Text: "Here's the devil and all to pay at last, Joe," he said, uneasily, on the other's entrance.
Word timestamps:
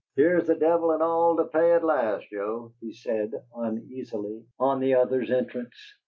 "Here's 0.15 0.47
the 0.47 0.55
devil 0.55 0.89
and 0.89 1.03
all 1.03 1.35
to 1.37 1.43
pay 1.45 1.73
at 1.73 1.83
last, 1.83 2.27
Joe," 2.31 2.73
he 2.81 2.91
said, 2.91 3.35
uneasily, 3.55 4.43
on 4.59 4.79
the 4.79 4.95
other's 4.95 5.29
entrance. 5.29 5.75